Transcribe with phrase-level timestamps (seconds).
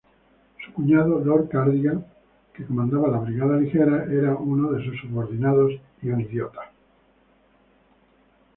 [0.65, 2.03] Su cuñado, Lord Cardigan,
[2.55, 5.73] que comandaba la Brigada Ligera, era uno de sus subordinados.